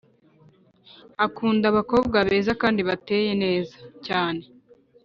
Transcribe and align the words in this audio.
Akunda 1.25 1.63
abakobwa 1.71 2.17
beza 2.29 2.51
kandi 2.61 2.81
bateye 2.89 3.31
neza 3.43 3.75
cyane 4.05 4.43